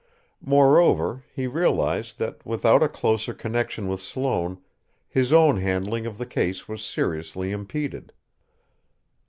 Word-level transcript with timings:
Moreover, 0.43 1.25
he 1.31 1.45
realized 1.45 2.17
that, 2.17 2.43
without 2.43 2.81
a 2.81 2.89
closer 2.89 3.35
connection 3.35 3.87
with 3.87 4.01
Sloane, 4.01 4.59
his 5.07 5.31
own 5.31 5.57
handling 5.57 6.07
of 6.07 6.17
the 6.17 6.25
case 6.25 6.67
was 6.67 6.83
seriously 6.83 7.51
impeded. 7.51 8.11